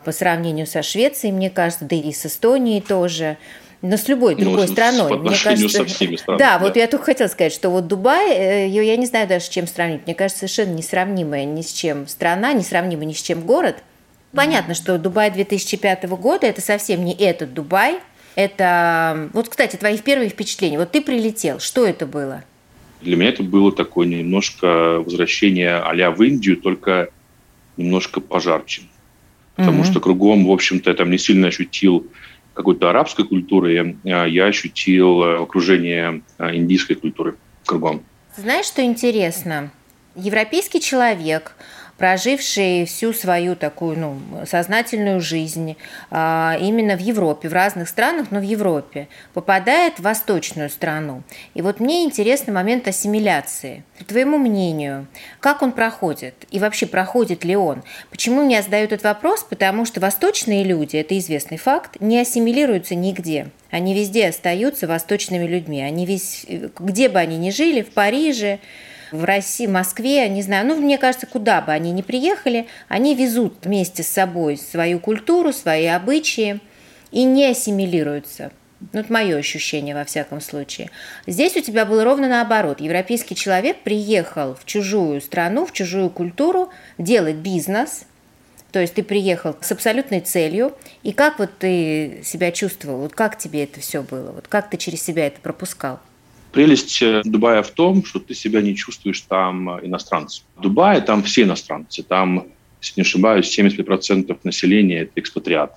по 0.05 0.12
сравнению 0.12 0.67
со 0.67 0.81
Швецией, 0.83 1.33
мне 1.33 1.50
кажется, 1.50 1.86
да 1.86 1.95
и 1.95 2.12
с 2.12 2.25
Эстонией 2.25 2.81
тоже 2.81 3.38
но 3.83 3.98
с 3.98 4.07
любой 4.07 4.36
ну, 4.36 4.45
другой 4.45 4.67
ну, 4.67 4.72
страной. 4.72 5.17
Мне 5.19 5.36
кажется, 5.36 5.79
со 5.79 5.86
всеми 5.86 6.15
странами. 6.15 6.39
Да, 6.39 6.57
да, 6.57 6.60
вот 6.60 6.77
я 6.77 6.88
только 6.88 7.03
хотела 7.03 7.27
сказать, 7.27 7.51
что 7.51 7.69
вот 7.69 7.86
Дубай, 7.86 8.31
э, 8.31 8.67
ее 8.67 8.88
я 8.88 8.95
не 8.95 9.05
знаю 9.05 9.27
даже 9.27 9.43
с 9.43 9.50
чем 9.50 9.67
сравнить. 9.67 10.03
Мне 10.05 10.15
кажется, 10.15 10.48
совершенно 10.48 10.74
несравнимая 10.74 11.43
ни 11.43 11.62
с 11.62 11.74
чем 11.74 12.07
страна, 12.07 12.53
несравнимая 12.53 13.05
ни 13.05 13.12
с 13.12 13.22
чем 13.22 13.41
город. 13.41 13.75
Понятно, 14.33 14.74
что 14.74 14.98
Дубай 14.98 15.29
2005 15.31 16.05
года 16.05 16.48
это 16.48 16.62
совсем 16.62 17.03
не 17.03 17.13
этот 17.13 17.53
Дубай. 17.53 18.00
Это, 18.35 19.29
вот, 19.33 19.49
кстати, 19.49 19.75
твои 19.75 19.97
первые 19.97 20.29
впечатления. 20.29 20.77
Вот 20.77 20.91
ты 20.91 21.01
прилетел, 21.01 21.59
что 21.59 21.85
это 21.85 22.05
было? 22.05 22.43
Для 23.01 23.15
меня 23.15 23.29
это 23.29 23.43
было 23.43 23.71
такое 23.71 24.07
немножко 24.07 24.99
возвращение 24.99 25.75
а 25.75 26.11
в 26.11 26.23
Индию, 26.23 26.57
только 26.57 27.09
немножко 27.77 28.21
пожарче. 28.21 28.83
Потому 29.55 29.83
mm-hmm. 29.83 29.91
что 29.91 29.99
кругом, 29.99 30.45
в 30.45 30.51
общем-то, 30.51 30.89
я 30.89 30.95
там 30.95 31.11
не 31.11 31.17
сильно 31.17 31.47
ощутил 31.47 32.07
какой-то 32.53 32.89
арабской 32.89 33.25
культуры, 33.25 33.97
а 34.05 34.25
я 34.25 34.45
ощутил 34.45 35.23
э, 35.23 35.43
окружение 35.43 36.21
э, 36.37 36.55
индийской 36.55 36.95
культуры 36.95 37.35
кругом. 37.65 38.03
Знаешь, 38.37 38.65
что 38.65 38.83
интересно? 38.83 39.71
Европейский 40.15 40.79
человек– 40.79 41.55
проживший 41.97 42.85
всю 42.85 43.13
свою 43.13 43.55
такую 43.55 43.97
ну, 43.97 44.19
сознательную 44.45 45.21
жизнь 45.21 45.77
а, 46.09 46.57
именно 46.59 46.95
в 46.95 47.00
Европе, 47.00 47.50
в 47.50 47.53
разных 47.53 47.88
странах, 47.88 48.27
но 48.31 48.39
в 48.39 48.43
Европе, 48.43 49.07
попадает 49.33 50.00
в 50.00 50.03
восточную 50.03 50.69
страну. 50.69 51.23
И 51.53 51.62
вот 51.62 51.79
мне 51.79 52.03
интересный 52.03 52.53
момент 52.53 52.88
ассимиляции. 52.88 53.83
По 54.00 54.05
твоему 54.05 54.38
мнению, 54.38 55.07
как 55.39 55.62
он 55.62 55.71
проходит? 55.71 56.33
И 56.51 56.59
вообще, 56.59 56.88
проходит 56.88 57.43
ли 57.43 57.55
он? 57.55 57.83
Почему 58.09 58.43
мне 58.43 58.62
задают 58.62 58.91
этот 58.91 59.05
вопрос? 59.05 59.43
Потому 59.43 59.85
что 59.85 60.00
восточные 60.00 60.63
люди, 60.63 60.97
это 60.97 61.17
известный 61.17 61.57
факт, 61.57 61.97
не 62.00 62.19
ассимилируются 62.19 62.95
нигде. 62.95 63.47
Они 63.69 63.93
везде 63.93 64.27
остаются 64.27 64.88
восточными 64.88 65.47
людьми. 65.47 65.81
Они 65.81 66.05
весь, 66.05 66.45
где 66.79 67.09
бы 67.09 67.19
они 67.19 67.38
ни 67.38 67.50
жили, 67.50 67.81
в 67.81 67.91
Париже, 67.91 68.59
в 69.13 69.24
России, 69.24 69.67
Москве, 69.67 70.27
не 70.27 70.41
знаю, 70.41 70.67
ну, 70.67 70.75
мне 70.75 70.98
кажется, 70.98 71.27
куда 71.27 71.62
бы 71.62 71.72
они 71.72 71.91
ни 71.91 72.01
приехали, 72.01 72.67
они 72.88 73.15
везут 73.15 73.65
вместе 73.65 74.03
с 74.03 74.08
собой 74.08 74.58
свою 74.58 75.00
культуру, 75.00 75.53
свои 75.53 75.86
обычаи 75.86 76.60
и 77.12 77.24
не 77.24 77.46
ассимилируются. 77.46 78.51
Ну, 78.91 79.00
это 79.00 79.13
мое 79.13 79.38
ощущение, 79.38 79.96
во 79.96 80.03
всяком 80.03 80.41
случае. 80.41 80.89
Здесь 81.25 81.55
у 81.55 81.62
тебя 81.62 81.86
было 81.86 82.03
ровно 82.03 82.27
наоборот. 82.27 82.82
Европейский 82.82 83.36
человек 83.36 83.77
приехал 83.84 84.55
в 84.55 84.65
чужую 84.65 85.22
страну, 85.22 85.65
в 85.65 85.72
чужую 85.72 86.10
культуру 86.10 86.70
делать 86.98 87.36
бизнес, 87.36 88.03
То 88.74 88.79
есть 88.79 88.96
ты 88.96 89.03
приехал 89.03 89.55
с 89.62 89.72
абсолютной 89.72 90.20
целью, 90.20 90.75
и 91.03 91.13
как 91.13 91.38
вот 91.38 91.51
ты 91.60 92.22
себя 92.25 92.51
чувствовал, 92.51 93.01
вот 93.01 93.13
как 93.13 93.38
тебе 93.38 93.63
это 93.65 93.79
все 93.79 94.01
было, 94.01 94.32
вот 94.32 94.48
как 94.48 94.70
ты 94.72 94.77
через 94.77 95.01
себя 95.03 95.27
это 95.27 95.39
пропускал? 95.39 96.00
Прелесть 96.53 97.01
э, 97.01 97.24
Дубая 97.25 97.63
в 97.63 97.72
том, 97.72 98.05
что 98.05 98.19
ты 98.19 98.36
себя 98.36 98.62
не 98.62 98.75
чувствуешь 98.75 99.22
там 99.22 99.72
э, 99.72 99.88
иностранцем. 99.88 100.45
В 100.55 100.62
Дубае 100.62 101.01
там 101.01 101.24
все 101.24 101.43
иностранцы, 101.43 102.03
там, 102.03 102.45
если 102.79 103.01
не 103.01 103.01
ошибаюсь, 103.01 103.60
70% 103.60 104.38
населения– 104.43 105.00
это 105.01 105.13
экспатриаты. 105.15 105.74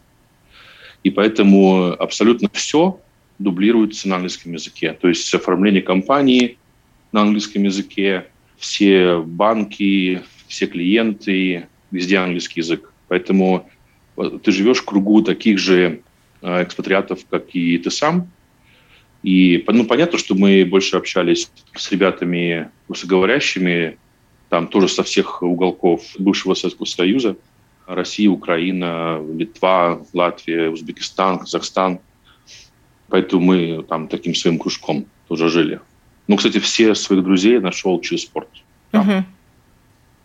И 1.02 1.10
поэтому 1.10 1.92
абсолютно 1.98 2.50
все 2.52 3.00
дублируется 3.38 4.06
на 4.06 4.16
английском 4.16 4.52
языке. 4.52 4.92
То 4.92 5.08
есть 5.08 5.34
оформление 5.34 5.80
компании 5.80 6.58
на 7.10 7.22
английском 7.22 7.62
языке, 7.62 8.26
все 8.58 9.22
банки, 9.22 10.22
все 10.46 10.66
клиенты, 10.66 11.68
везде 11.90 12.18
английский 12.18 12.60
язык. 12.60 12.92
Поэтому 13.08 13.70
э, 14.18 14.38
ты 14.42 14.52
живешь 14.52 14.78
в 14.78 14.84
кругу 14.84 15.22
таких 15.22 15.58
же 15.58 16.02
экспатриатов, 16.42 17.20
как 17.30 17.54
и 17.54 17.78
ты 17.78 17.90
сам, 17.90 18.30
и 19.22 19.64
ну, 19.66 19.84
понятно, 19.86 20.18
что 20.18 20.34
мы 20.34 20.64
больше 20.64 20.96
общались 20.96 21.50
с 21.74 21.90
ребятами 21.90 22.70
русскоговорящими, 22.88 23.98
там 24.48 24.68
тоже 24.68 24.88
со 24.88 25.02
всех 25.02 25.42
уголков 25.42 26.02
бывшего 26.18 26.54
Советского 26.54 26.86
Союза, 26.86 27.36
Россия, 27.86 28.30
Украина, 28.30 29.20
Литва, 29.36 30.02
Латвия, 30.12 30.70
Узбекистан, 30.70 31.38
Казахстан. 31.38 32.00
Поэтому 33.08 33.42
мы 33.42 33.84
там 33.88 34.08
таким 34.08 34.34
своим 34.34 34.58
кружком 34.58 35.06
тоже 35.28 35.48
жили. 35.48 35.80
Ну, 36.26 36.36
кстати, 36.36 36.58
все 36.58 36.94
своих 36.94 37.22
друзей 37.22 37.60
нашел 37.60 38.00
через 38.00 38.22
спорт. 38.22 38.48
Угу. 38.92 39.24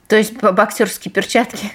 То 0.07 0.17
есть 0.17 0.33
боксерские 0.41 1.11
перчатки? 1.11 1.71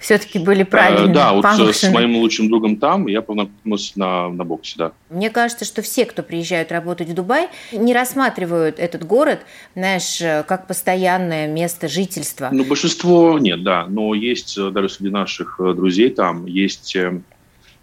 Все-таки 0.00 0.38
были 0.38 0.62
э, 0.62 0.66
правильные. 0.66 1.12
Да, 1.12 1.32
вот 1.32 1.44
с 1.44 1.90
моим 1.90 2.16
лучшим 2.16 2.48
другом 2.48 2.76
там 2.76 3.06
я 3.06 3.22
познакомился 3.22 3.98
на, 3.98 4.28
на 4.28 4.44
боксе, 4.44 4.74
да. 4.76 4.92
Мне 5.10 5.30
кажется, 5.30 5.64
что 5.64 5.82
все, 5.82 6.04
кто 6.04 6.22
приезжают 6.22 6.72
работать 6.72 7.08
в 7.08 7.14
Дубай, 7.14 7.48
не 7.72 7.92
рассматривают 7.94 8.78
этот 8.78 9.06
город, 9.06 9.40
знаешь, 9.74 10.18
как 10.46 10.66
постоянное 10.66 11.46
место 11.46 11.88
жительства. 11.88 12.48
Ну, 12.52 12.64
большинство 12.64 13.38
нет, 13.38 13.62
да, 13.62 13.86
но 13.86 14.14
есть 14.14 14.56
э, 14.58 14.70
даже 14.70 14.88
среди 14.88 15.10
наших 15.10 15.60
э, 15.60 15.74
друзей 15.74 16.10
там 16.10 16.46
есть 16.46 16.96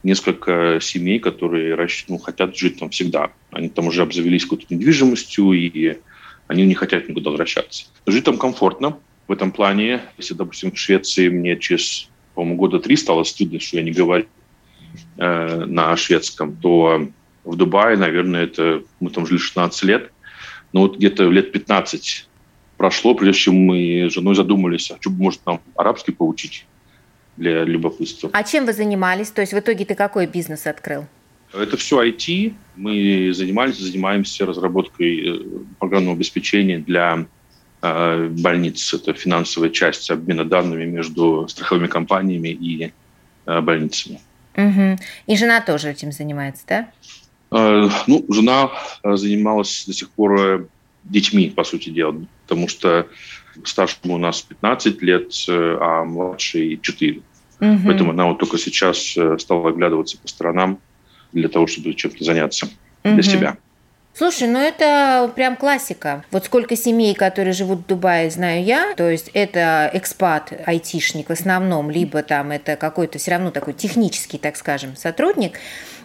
несколько 0.03 0.79
семей, 0.81 1.19
которые 1.19 1.77
ну, 2.07 2.17
хотят 2.17 2.55
жить 2.57 2.79
там 2.79 2.89
всегда. 2.89 3.31
Они 3.51 3.69
там 3.69 3.87
уже 3.87 4.01
обзавелись 4.01 4.43
какой-то 4.43 4.73
недвижимостью, 4.73 5.51
и 5.53 5.97
они 6.47 6.65
не 6.65 6.73
хотят 6.73 7.07
никуда 7.07 7.29
возвращаться. 7.29 7.85
Жить 8.05 8.25
там 8.25 8.37
комфортно, 8.37 8.97
в 9.31 9.33
этом 9.33 9.53
плане. 9.53 10.01
Если, 10.17 10.33
допустим, 10.33 10.73
в 10.73 10.77
Швеции 10.77 11.29
мне 11.29 11.57
через, 11.57 12.09
по-моему, 12.35 12.57
года 12.57 12.79
три 12.79 12.97
стало 12.97 13.23
стыдно, 13.23 13.61
что 13.61 13.77
я 13.77 13.83
не 13.83 13.91
говорю 13.91 14.25
э, 15.17 15.65
на 15.65 15.95
шведском, 15.95 16.57
то 16.57 17.07
в 17.45 17.55
Дубае, 17.55 17.95
наверное, 17.95 18.43
это 18.43 18.83
мы 18.99 19.09
там 19.09 19.25
жили 19.25 19.37
16 19.37 19.83
лет, 19.83 20.11
но 20.73 20.81
вот 20.81 20.97
где-то 20.97 21.29
лет 21.29 21.53
15 21.53 22.27
прошло, 22.75 23.15
прежде 23.15 23.43
чем 23.43 23.55
мы 23.55 24.09
с 24.09 24.13
женой 24.13 24.35
задумались, 24.35 24.91
а 24.91 24.97
что, 24.99 25.09
может, 25.09 25.45
нам 25.45 25.61
арабский 25.77 26.11
поучить 26.11 26.65
для 27.37 27.63
любопытства. 27.63 28.31
А 28.33 28.43
чем 28.43 28.65
вы 28.65 28.73
занимались? 28.73 29.29
То 29.29 29.39
есть 29.39 29.53
в 29.53 29.59
итоге 29.59 29.85
ты 29.85 29.95
какой 29.95 30.27
бизнес 30.27 30.67
открыл? 30.67 31.05
Это 31.53 31.77
все 31.77 32.03
IT. 32.03 32.53
Мы 32.75 33.31
занимались, 33.33 33.77
занимаемся 33.77 34.45
разработкой 34.45 35.19
э, 35.25 35.39
программного 35.79 36.17
обеспечения 36.17 36.79
для 36.79 37.27
больниц. 37.81 38.93
Это 38.93 39.13
финансовая 39.13 39.69
часть 39.69 40.11
обмена 40.11 40.45
данными 40.45 40.85
между 40.85 41.47
страховыми 41.47 41.87
компаниями 41.87 42.49
и 42.49 42.93
э, 43.45 43.61
больницами. 43.61 44.21
Угу. 44.55 44.97
И 45.27 45.35
жена 45.35 45.61
тоже 45.61 45.89
этим 45.89 46.11
занимается, 46.11 46.63
да? 46.67 46.91
Э, 47.51 47.89
ну, 48.07 48.25
жена 48.29 48.71
занималась 49.03 49.85
до 49.87 49.93
сих 49.93 50.11
пор 50.11 50.69
детьми, 51.03 51.49
по 51.49 51.63
сути 51.63 51.89
дела, 51.89 52.15
потому 52.47 52.67
что 52.67 53.07
старшему 53.63 54.15
у 54.15 54.17
нас 54.19 54.41
15 54.43 55.01
лет, 55.01 55.33
а 55.49 56.03
младший 56.03 56.79
4. 56.79 57.21
Угу. 57.59 57.79
Поэтому 57.85 58.11
она 58.11 58.27
вот 58.27 58.37
только 58.37 58.59
сейчас 58.59 59.17
стала 59.39 59.69
оглядываться 59.69 60.19
по 60.19 60.27
сторонам 60.27 60.79
для 61.33 61.49
того, 61.49 61.65
чтобы 61.65 61.93
чем-то 61.95 62.23
заняться 62.23 62.67
угу. 63.03 63.15
для 63.15 63.23
себя. 63.23 63.57
Слушай, 64.13 64.49
ну 64.49 64.59
это 64.59 65.31
прям 65.35 65.55
классика. 65.55 66.23
Вот 66.31 66.45
сколько 66.45 66.75
семей, 66.75 67.15
которые 67.15 67.53
живут 67.53 67.79
в 67.79 67.85
Дубае, 67.87 68.29
знаю 68.29 68.63
я. 68.63 68.93
То 68.95 69.09
есть 69.09 69.29
это 69.33 69.89
экспат, 69.93 70.53
айтишник 70.65 71.29
в 71.29 71.31
основном, 71.31 71.89
либо 71.89 72.21
там 72.21 72.51
это 72.51 72.75
какой-то 72.75 73.19
все 73.19 73.31
равно 73.31 73.51
такой 73.51 73.73
технический, 73.73 74.37
так 74.37 74.57
скажем, 74.57 74.95
сотрудник. 74.95 75.57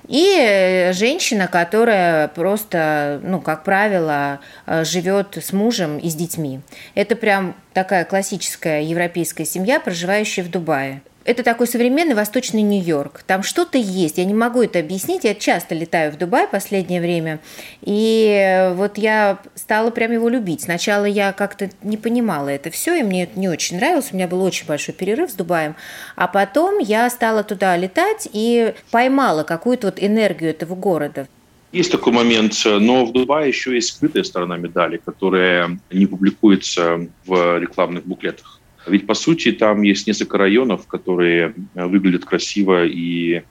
И 0.09 0.91
женщина, 0.93 1.49
которая 1.49 2.29
просто, 2.29 3.21
ну, 3.25 3.41
как 3.41 3.65
правило, 3.65 4.39
живет 4.67 5.37
с 5.37 5.53
мужем 5.53 5.99
и 5.99 6.09
с 6.09 6.15
детьми. 6.15 6.61
Это 6.95 7.17
прям 7.17 7.57
такая 7.73 8.05
классическая 8.05 8.83
европейская 8.83 9.45
семья, 9.45 9.81
проживающая 9.81 10.45
в 10.45 10.51
Дубае. 10.51 11.03
Это 11.27 11.43
такой 11.43 11.67
современный 11.67 12.15
восточный 12.15 12.63
Нью-Йорк. 12.63 13.25
Там 13.27 13.43
что-то 13.43 13.79
есть. 13.79 14.19
Я 14.19 14.25
не 14.25 14.33
могу 14.33 14.63
это 14.63 14.79
объяснить. 14.79 15.25
Я 15.25 15.35
часто 15.35 15.75
летаю 15.75 16.13
в 16.13 16.17
Дубай 16.17 16.47
в 16.47 16.51
последнее 16.51 17.01
время. 17.01 17.41
И 17.83 18.71
вот 18.75 18.97
я 18.97 19.41
стала 19.57 19.91
прям 19.91 20.13
его 20.13 20.29
любить. 20.29 20.63
Сначала 20.63 21.05
я 21.05 21.33
как-то 21.33 21.69
не 21.83 21.97
понимала 21.97 22.51
это 22.51 22.71
все, 22.71 22.95
и 22.95 23.03
мне 23.03 23.25
это 23.25 23.41
не 23.41 23.49
очень 23.49 23.79
нравилось. 23.79 24.11
У 24.13 24.15
меня 24.15 24.29
был 24.29 24.41
очень 24.41 24.69
большой 24.69 24.95
перерыв 24.95 25.33
с 25.33 25.35
Дубаем. 25.35 25.75
А 26.15 26.29
потом 26.29 26.79
я 26.79 27.11
стала 27.11 27.43
туда 27.43 27.77
летать 27.77 28.29
и 28.33 28.75
поймала 28.93 29.43
какую-то 29.43 29.89
вот 29.89 30.01
энергию 30.01 30.51
этого 30.51 30.77
города. 30.77 31.27
Есть 31.73 31.91
такой 31.91 32.13
момент, 32.13 32.55
но 32.65 33.05
в 33.05 33.13
Дубае 33.13 33.49
еще 33.49 33.75
есть 33.75 33.89
скрытая 33.89 34.23
сторона 34.23 34.57
медали, 34.59 35.01
которая 35.05 35.77
не 35.91 36.07
публикуется 36.07 37.09
в 37.27 37.59
рекламных 37.59 38.07
буклетах. 38.07 38.61
Ведь, 38.87 39.07
по 39.07 39.15
сути, 39.15 39.53
там 39.53 39.83
есть 39.83 40.07
несколько 40.07 40.39
районов, 40.39 40.87
которые 40.87 41.55
э, 41.75 41.87
выглядят 41.87 42.25
красиво 42.25 42.85
и 42.87 43.43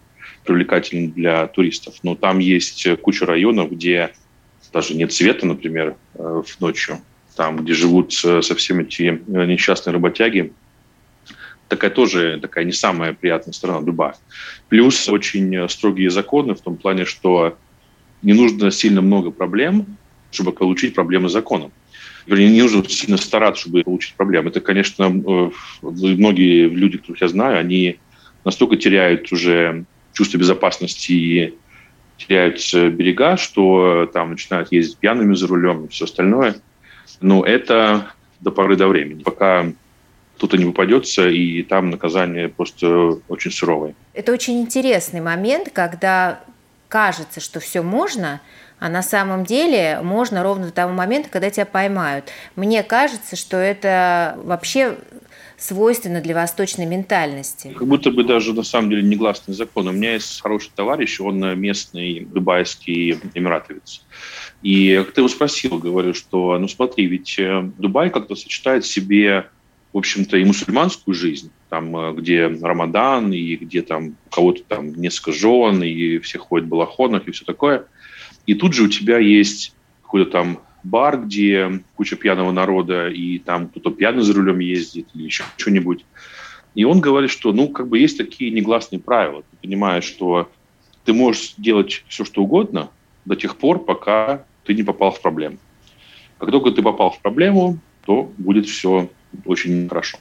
привлекательно 0.46 1.12
для 1.12 1.48
туристов. 1.48 1.96
Но 2.04 2.15
там 2.15 2.39
есть 2.39 2.88
куча 3.01 3.25
районов, 3.25 3.72
где 3.72 4.12
даже 4.72 4.96
нет 4.96 5.12
света, 5.12 5.46
например, 5.46 5.96
э, 6.13 6.42
в 6.46 6.62
ночью. 6.62 7.00
Там, 7.36 7.58
где 7.58 7.74
живут 7.74 8.13
совсем 8.13 8.80
эти 8.80 9.04
э, 9.27 9.46
несчастные 9.46 9.94
работяги. 9.94 10.54
Такая 11.68 11.89
тоже 11.89 12.39
такая 12.42 12.63
не 12.63 12.72
самая 12.72 13.13
приятная 13.13 13.54
сторона 13.54 13.82
Дубая. 13.82 14.15
Плюс 14.70 15.10
очень 15.10 15.68
строгие 15.68 16.12
законы 16.12 16.54
в 16.56 16.62
том 16.62 16.77
плане, 16.77 17.06
что 17.06 17.58
не 18.22 18.34
нужно 18.34 18.72
сильно 18.72 19.01
много 19.01 19.32
проблем, 19.32 19.98
чтобы 20.32 20.51
получить 20.54 20.94
проблемы 20.94 21.27
с 21.27 21.34
законом 21.34 21.72
вернее, 22.25 22.50
не 22.50 22.62
нужно 22.62 22.88
сильно 22.89 23.17
стараться, 23.17 23.62
чтобы 23.62 23.84
получить 23.84 24.15
проблемы. 24.15 24.50
Это, 24.50 24.62
конечно, 24.62 25.03
э, 25.03 25.51
многие 25.82 26.67
люди, 26.67 26.98
которых 26.98 27.22
я 27.22 27.27
знаю, 27.27 27.60
они 27.60 28.00
настолько 28.44 28.77
теряют 28.77 29.32
уже 29.32 29.86
чувство 30.13 30.38
безопасности 30.38 31.12
и 31.12 31.53
теряют 32.17 32.62
берега, 32.74 33.38
что 33.38 34.10
там 34.13 34.32
начинают 34.32 34.72
ездить 34.72 34.98
пьяными 34.98 35.36
за 35.36 35.48
рулем 35.48 35.86
и 35.86 35.89
все 35.89 36.05
остальное. 36.05 36.55
Но 37.22 37.44
это 37.44 38.12
до 38.39 38.51
поры 38.51 38.75
до 38.75 38.88
времени, 38.88 39.24
пока 39.24 39.65
кто-то 40.38 40.58
не 40.58 40.65
попадется, 40.65 41.29
и 41.29 41.63
там 41.63 41.89
наказание 41.89 42.50
просто 42.50 43.20
очень 43.27 43.51
суровое. 43.51 43.96
Это 44.13 44.34
очень 44.34 44.62
интересный 44.62 45.22
момент, 45.22 45.70
когда 45.72 46.41
кажется, 46.89 47.39
что 47.39 47.60
все 47.60 47.82
можно, 47.82 48.41
а 48.86 48.89
на 48.89 49.01
самом 49.01 49.46
деле 49.46 50.00
можно 50.04 50.44
ровно 50.44 50.68
до 50.68 50.72
того 50.72 50.94
момента, 50.94 51.27
когда 51.32 51.50
тебя 51.50 51.65
поймают. 51.65 52.25
Мне 52.56 52.84
кажется, 52.84 53.36
что 53.36 53.58
это 53.58 54.38
вообще 54.44 54.96
свойственно 55.58 56.22
для 56.22 56.36
восточной 56.36 56.86
ментальности. 56.86 57.74
Как 57.75 57.88
будто 57.88 58.12
бы 58.12 58.24
даже 58.24 58.54
на 58.54 58.62
самом 58.62 58.92
деле 58.92 59.01
негласный 59.01 59.56
закон. 59.56 59.88
У 59.88 59.92
меня 59.92 60.13
есть 60.13 60.39
хороший 60.39 60.70
товарищ, 60.75 61.20
он 61.20 61.60
местный 61.60 62.27
дубайский 62.32 63.18
эмиратовец. 63.34 64.04
И 64.62 65.01
как 65.04 65.15
ты 65.15 65.22
его 65.22 65.30
спросил, 65.30 65.80
говорю, 65.80 66.13
что, 66.13 66.56
ну 66.60 66.68
смотри, 66.68 67.08
ведь 67.08 67.39
э, 67.39 67.68
Дубай 67.80 68.12
как-то 68.12 68.36
сочетает 68.36 68.84
в 68.84 68.88
себе, 68.88 69.48
в 69.94 69.98
общем-то, 69.98 70.38
и 70.38 70.46
мусульманскую 70.46 71.15
жизнь, 71.15 71.50
там, 71.70 71.98
э, 71.98 72.13
где 72.13 72.46
Рамадан, 72.46 73.34
и 73.34 73.56
где 73.56 73.82
там 73.82 74.15
у 74.27 74.30
кого-то 74.30 74.62
там 74.68 74.94
несколько 74.94 75.32
жен, 75.32 75.82
и 75.82 76.20
все 76.20 76.38
ходят 76.38 76.68
в 76.68 76.70
балахонах, 76.70 77.27
и 77.27 77.32
все 77.32 77.46
такое– 77.46 77.86
и 78.46 78.56
тут 78.56 78.74
же 78.74 78.84
у 78.84 78.88
тебя 78.88 79.18
есть 79.18 79.75
какой-то 80.04 80.32
там 80.32 80.60
бар, 80.84 81.20
где 81.22 81.84
куча 81.96 82.16
пьяного 82.16 82.52
народа, 82.52 83.10
и 83.10 83.40
там 83.40 83.68
кто-то 83.68 83.92
пьяный 83.92 84.22
за 84.22 84.34
рулем 84.34 84.60
ездит 84.60 85.08
или 85.14 85.24
еще 85.24 85.44
что-нибудь. 85.58 86.06
И 86.75 86.84
он 86.84 87.00
говорит, 87.00 87.32
что, 87.32 87.54
ну, 87.54 87.70
как 87.70 87.88
бы 87.88 88.00
есть 88.00 88.18
такие 88.18 88.52
негласные 88.52 89.00
правила. 89.00 89.44
Ты 89.50 89.58
понимаешь, 89.62 90.04
что 90.04 90.50
ты 91.06 91.14
можешь 91.14 91.54
делать 91.58 92.04
все, 92.08 92.25
что 92.25 92.44
угодно 92.44 92.90
до 93.24 93.36
тех 93.36 93.58
пор, 93.58 93.84
пока 93.84 94.46
ты 94.66 94.74
не 94.74 94.84
попал 94.84 95.12
в 95.12 95.22
проблему. 95.22 95.58
Как 96.38 96.52
только 96.52 96.72
ты 96.72 96.82
попал 96.82 97.12
в 97.12 97.22
проблему, 97.22 97.80
то 98.06 98.32
будет 98.38 98.68
все 98.68 99.10
очень 99.46 99.88
хорошо. 99.88 100.18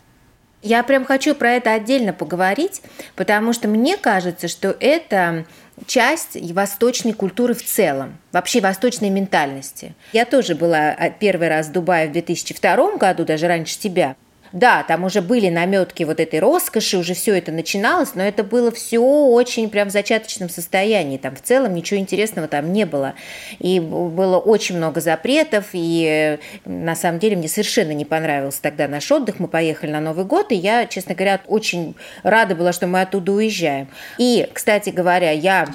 Я 0.65 0.83
прям 0.83 1.05
хочу 1.05 1.35
про 1.35 1.53
это 1.53 1.75
отдельно 1.75 2.15
поговорить, 2.15 2.81
потому 3.17 3.53
что 3.53 3.69
мне 3.69 3.99
кажется, 3.99 4.49
что 4.49 4.75
это 4.81 5.45
часть 5.87 6.39
восточной 6.53 7.13
культуры 7.13 7.53
в 7.53 7.63
целом, 7.63 8.17
вообще 8.33 8.63
восточной 8.63 9.11
ментальности. 9.11 9.95
Я 10.15 10.25
тоже 10.25 10.55
была 10.55 10.89
а, 10.89 11.11
первый 11.11 11.49
раз 11.49 11.67
в 11.67 11.73
Дубае 11.73 12.09
в 12.09 12.13
2002 12.13 12.97
году, 12.97 13.27
даже 13.27 13.47
раньше 13.47 13.79
тебя. 13.79 14.17
Да, 14.55 14.85
там 14.85 15.03
уже 15.03 15.21
были 15.21 15.49
наметки 15.49 16.05
вот 16.05 16.21
этой 16.21 16.39
роскоши, 16.39 16.97
уже 16.97 17.15
все 17.15 17.37
это 17.37 17.51
начиналось, 17.51 18.15
но 18.15 18.23
это 18.23 18.45
было 18.45 18.71
все 18.71 19.01
очень 19.01 19.69
прям 19.69 19.89
в 19.89 19.91
зачаточном 19.91 20.49
состоянии. 20.49 21.19
Там 21.19 21.35
в 21.35 21.43
целом 21.43 21.75
ничего 21.75 21.99
интересного 21.99 22.47
там 22.47 22.73
не 22.73 22.87
было. 22.87 23.15
И 23.59 23.81
было 23.81 24.39
очень 24.39 24.77
много 24.77 25.01
запретов, 25.01 25.71
и 25.73 26.39
на 26.65 26.95
самом 26.95 27.19
деле 27.19 27.35
мне 27.35 27.49
совершенно 27.49 27.91
не 27.91 28.05
понравился 28.05 28.63
тогда 28.63 28.87
наш 28.87 29.11
отдых. 29.11 29.41
Мы 29.41 29.49
поехали 29.49 29.91
на 29.91 30.01
Новый 30.01 30.25
год, 30.25 30.53
и 30.53 30.55
я, 30.55 30.87
честно 30.87 31.17
говоря, 31.17 31.41
очень 31.49 31.97
рада 32.23 32.55
была, 32.55 32.73
что 32.73 32.87
мы 32.87 33.01
оттуда 33.01 33.33
уезжаем. 33.33 33.89
И, 34.19 34.49
кстати 34.53 34.91
говоря, 34.91 35.33
я 35.33 35.67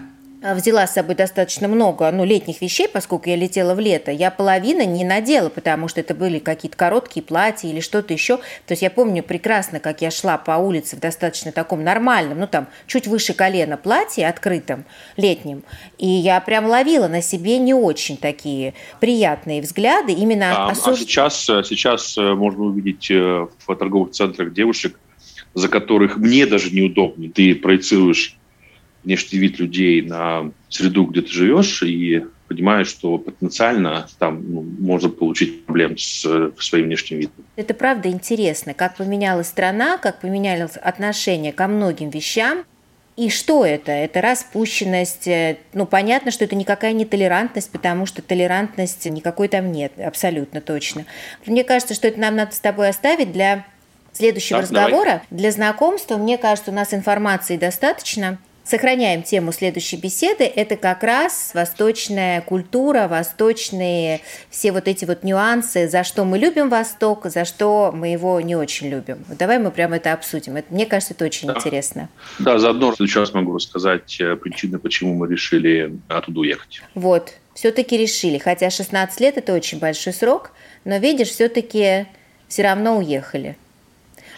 взяла 0.41 0.87
с 0.87 0.93
собой 0.93 1.15
достаточно 1.15 1.67
много 1.67 2.09
ну, 2.11 2.23
летних 2.23 2.61
вещей, 2.61 2.87
поскольку 2.87 3.29
я 3.29 3.35
летела 3.35 3.75
в 3.75 3.79
лето. 3.79 4.11
Я 4.11 4.31
половина 4.31 4.85
не 4.85 5.03
надела, 5.03 5.49
потому 5.49 5.87
что 5.87 5.99
это 5.99 6.13
были 6.15 6.39
какие-то 6.39 6.77
короткие 6.77 7.23
платья 7.23 7.67
или 7.67 7.81
что-то 7.81 8.13
еще. 8.13 8.37
То 8.37 8.71
есть 8.71 8.81
я 8.81 8.89
помню 8.89 9.21
прекрасно, 9.21 9.79
как 9.79 10.01
я 10.01 10.11
шла 10.11 10.37
по 10.37 10.51
улице 10.51 10.95
в 10.95 10.99
достаточно 10.99 11.51
таком 11.51 11.83
нормальном, 11.83 12.39
ну 12.39 12.47
там 12.47 12.67
чуть 12.87 13.07
выше 13.07 13.33
колена 13.33 13.77
платье 13.77 14.27
открытом, 14.27 14.85
летнем. 15.17 15.63
И 15.97 16.07
я 16.07 16.39
прям 16.39 16.65
ловила 16.65 17.07
на 17.07 17.21
себе 17.21 17.57
не 17.57 17.73
очень 17.73 18.17
такие 18.17 18.73
приятные 18.99 19.61
взгляды. 19.61 20.13
Именно 20.13 20.67
а, 20.67 20.71
осуж... 20.71 20.93
а 20.93 20.97
сейчас, 20.97 21.49
э, 21.49 21.63
сейчас 21.63 22.17
э, 22.17 22.33
можно 22.33 22.63
увидеть 22.63 23.11
э, 23.11 23.47
в 23.57 23.75
торговых 23.75 24.11
центрах 24.11 24.53
девушек, 24.53 24.97
за 25.53 25.67
которых 25.67 26.17
мне 26.17 26.45
даже 26.45 26.71
неудобно. 26.71 27.29
Ты 27.29 27.55
проецируешь 27.55 28.38
внешний 29.03 29.39
вид 29.39 29.59
людей 29.59 30.01
на 30.01 30.51
среду, 30.69 31.05
где 31.05 31.21
ты 31.21 31.31
живешь, 31.31 31.83
и 31.83 32.25
понимаешь, 32.47 32.87
что 32.87 33.17
потенциально 33.17 34.07
там 34.17 34.43
ну, 34.51 34.65
можно 34.79 35.09
получить 35.09 35.65
проблем 35.65 35.97
с 35.97 36.51
своим 36.59 36.85
внешним 36.85 37.19
видом. 37.19 37.45
Это 37.55 37.73
правда 37.73 38.09
интересно, 38.09 38.73
как 38.73 38.97
поменялась 38.97 39.47
страна, 39.47 39.97
как 39.97 40.21
поменялось 40.21 40.75
отношение 40.77 41.53
ко 41.53 41.67
многим 41.67 42.09
вещам. 42.09 42.65
И 43.15 43.29
что 43.29 43.65
это? 43.65 43.91
Это 43.91 44.21
распущенность. 44.21 45.27
Э, 45.27 45.57
ну, 45.73 45.85
понятно, 45.85 46.31
что 46.31 46.45
это 46.45 46.55
никакая 46.55 46.93
не 46.93 47.03
толерантность, 47.03 47.69
потому 47.69 48.05
что 48.05 48.21
толерантности 48.21 49.09
никакой 49.09 49.49
там 49.49 49.73
нет, 49.73 49.91
абсолютно 49.99 50.61
точно. 50.61 51.05
Мне 51.45 51.65
кажется, 51.65 51.93
что 51.93 52.07
это 52.07 52.19
нам 52.19 52.37
надо 52.37 52.55
с 52.55 52.59
тобой 52.59 52.87
оставить 52.87 53.33
для 53.33 53.65
следующего 54.13 54.59
да, 54.59 54.63
разговора, 54.63 55.05
давай. 55.05 55.21
для 55.31 55.51
знакомства. 55.51 56.15
Мне 56.17 56.37
кажется, 56.37 56.71
у 56.71 56.73
нас 56.73 56.93
информации 56.93 57.57
достаточно. 57.57 58.37
Сохраняем 58.63 59.23
тему 59.23 59.51
следующей 59.51 59.97
беседы. 59.97 60.43
Это 60.43 60.75
как 60.75 61.03
раз 61.03 61.51
восточная 61.53 62.41
культура, 62.41 63.07
восточные 63.07 64.21
все 64.49 64.71
вот 64.71 64.87
эти 64.87 65.05
вот 65.05 65.23
нюансы, 65.23 65.89
за 65.89 66.03
что 66.03 66.23
мы 66.23 66.37
любим 66.37 66.69
Восток, 66.69 67.25
за 67.25 67.45
что 67.45 67.91
мы 67.93 68.09
его 68.09 68.39
не 68.41 68.55
очень 68.55 68.89
любим. 68.89 69.25
Давай 69.27 69.57
мы 69.57 69.71
прямо 69.71 69.95
это 69.95 70.13
обсудим. 70.13 70.55
Это, 70.55 70.71
мне 70.71 70.85
кажется, 70.85 71.15
это 71.15 71.25
очень 71.25 71.47
да. 71.47 71.55
интересно. 71.55 72.09
Да, 72.37 72.59
заодно 72.59 72.93
сейчас 72.95 73.33
могу 73.33 73.55
рассказать 73.55 74.19
э, 74.21 74.35
причины, 74.35 74.77
почему 74.77 75.15
мы 75.15 75.27
решили 75.27 75.97
оттуда 76.07 76.41
уехать. 76.41 76.81
Вот, 76.93 77.33
все-таки 77.55 77.97
решили. 77.97 78.37
Хотя 78.37 78.69
16 78.69 79.19
лет– 79.19 79.37
это 79.37 79.53
очень 79.53 79.79
большой 79.79 80.13
срок, 80.13 80.51
но, 80.85 80.97
видишь, 80.97 81.29
все-таки 81.29 82.05
все 82.47 82.63
равно 82.63 82.97
уехали. 82.97 83.57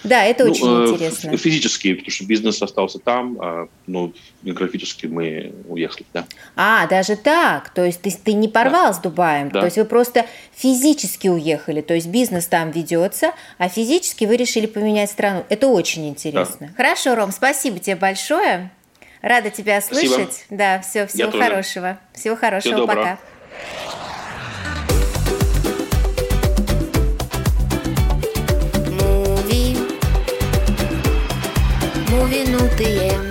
Да, 0.04 0.24
это 0.24 0.46
ну, 0.46 0.52
очень 0.52 0.68
э, 0.68 0.88
интересно. 0.90 1.38
Физически, 1.38 1.94
потому 1.94 2.12
что 2.12 2.26
бизнес 2.26 2.62
остался 2.62 3.00
там, 3.00 3.38
а, 3.40 3.68
но 3.88 4.12
географически 4.42 5.06
мы 5.06 5.54
уехали, 5.68 6.06
да. 6.14 6.26
А, 6.56 6.88
даже 6.88 7.16
так? 7.16 7.70
То 7.70 7.86
есть 7.86 8.02
ты, 8.02 8.12
ты 8.12 8.34
не 8.34 8.48
порвал 8.48 8.88
да. 8.88 8.94
с 8.94 9.00
Дубаем? 9.00 9.50
Да. 9.50 9.60
То 9.60 9.66
есть 9.66 9.78
вы 9.78 9.86
просто 9.86 10.26
физически 10.56 11.28
уехали, 11.28 11.82
то 11.82 11.94
есть 11.94 12.08
бизнес 12.08 12.48
там 12.48 12.72
ведется, 12.72 13.34
а 13.58 13.70
физически 13.70 14.26
вы 14.26 14.38
решили 14.38 14.66
поменять 14.66 15.12
страну. 15.12 15.46
Это 15.50 15.68
очень 15.68 16.08
интересно. 16.08 16.68
Да. 16.68 16.74
Хорошо, 16.76 17.16
Ром, 17.16 17.32
спасибо 17.32 17.80
тебе 17.80 17.96
большое. 17.96 18.72
Рада 19.22 19.52
тебя 19.52 19.82
слышать. 19.82 20.34
Спасибо. 20.34 20.58
Да, 20.58 20.82
все, 20.82 21.06
всего 21.06 21.32
Я 21.32 21.44
хорошего. 21.44 21.88
Тоже. 21.88 22.20
Всего 22.20 22.36
хорошего, 22.36 22.74
Всего 22.74 22.88
пока. 22.88 23.20
Movie, 32.32 33.31